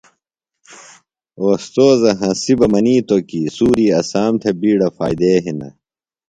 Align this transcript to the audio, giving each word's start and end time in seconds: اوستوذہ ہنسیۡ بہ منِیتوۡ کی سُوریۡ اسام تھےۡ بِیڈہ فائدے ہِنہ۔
اوستوذہ 1.41 2.11
ہنسیۡ 2.19 2.57
بہ 2.59 2.65
منِیتوۡ 2.71 3.23
کی 3.29 3.39
سُوریۡ 3.55 3.93
اسام 3.99 4.33
تھےۡ 4.41 4.55
بِیڈہ 4.59 4.89
فائدے 4.97 5.31
ہِنہ۔ 5.43 5.69